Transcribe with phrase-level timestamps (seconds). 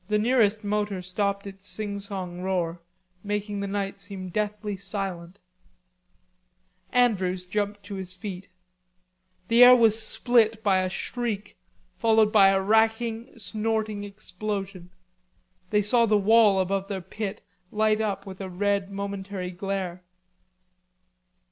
[0.07, 2.81] The nearest motor stopped its singsong roar,
[3.23, 5.37] making the night seem deathly silent.
[6.91, 8.47] Andrews jumped to his feet.
[9.47, 11.55] The air was split by a shriek
[11.99, 14.89] followed by a racking snorting explosion.
[15.69, 20.01] They saw the wall above their pit light up with a red momentary glare.